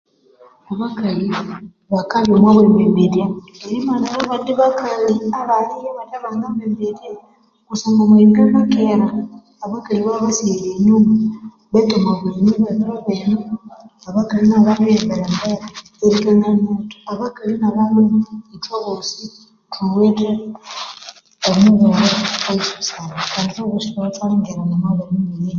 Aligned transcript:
Abakali 0.73 1.25
bakabya 1.93 2.33
omwa 2.37 2.51
bwembembethya 2.55 3.25
erimanira 3.65 4.15
abandi 4.23 4.51
bakali 4.59 5.13
abathe 5.39 6.17
banga 6.23 6.47
mbembethya 6.53 7.09
kusangwa 7.67 8.01
omwa 8.05 8.15
Uganda 8.29 8.59
kera 8.73 9.07
abakali 9.65 9.99
babya 10.05 10.17
obabiri 10.19 10.37
sighalira 10.37 10.71
enyuma, 10.77 11.13
betu 11.71 11.93
omwa 11.97 12.11
bulemi 12.19 12.49
obwe 12.55 12.69
biro 12.77 12.95
bino 13.05 13.37
abakali 14.07 14.43
nabo 14.47 14.63
babiri 14.67 14.91
yibera 14.97 15.25
embere 15.31 16.47
abakali 17.11 17.53
na 17.59 17.69
balhume 17.75 18.19